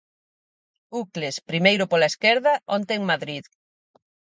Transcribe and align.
Ucles, 1.01 1.35
primeiro 1.49 1.83
pola 1.91 2.11
esquerda, 2.11 2.53
onte 2.77 2.93
en 2.97 3.03
Madrid. 3.11 3.43